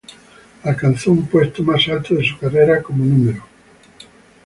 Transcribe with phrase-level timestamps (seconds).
[0.63, 3.39] Alcanzó un puesto más alto de su carrera como No.